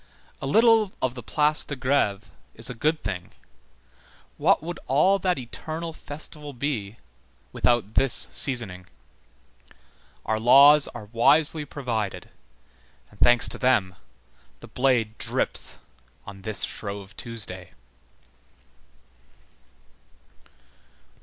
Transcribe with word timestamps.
A 0.41 0.47
little 0.47 0.93
of 0.99 1.13
the 1.13 1.21
Place 1.21 1.63
de 1.63 1.75
Grève 1.75 2.23
is 2.55 2.71
a 2.71 2.73
good 2.73 3.03
thing. 3.03 3.33
What 4.37 4.63
would 4.63 4.79
all 4.87 5.19
that 5.19 5.37
eternal 5.37 5.93
festival 5.93 6.53
be 6.53 6.97
without 7.51 7.93
this 7.93 8.27
seasoning? 8.31 8.87
Our 10.25 10.39
laws 10.39 10.87
are 10.95 11.05
wisely 11.13 11.65
provided, 11.65 12.31
and 13.11 13.19
thanks 13.19 13.47
to 13.49 13.59
them, 13.59 13.93
this 14.59 14.71
blade 14.71 15.19
drips 15.19 15.77
on 16.25 16.41
this 16.41 16.63
Shrove 16.63 17.15
Tuesday. 17.15 17.73